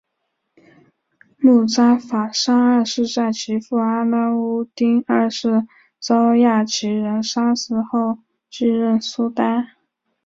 [1.37, 5.67] 慕扎法沙二世在其父阿拉乌丁二世
[5.99, 8.17] 遭亚齐人杀死后
[8.49, 9.67] 继任苏丹。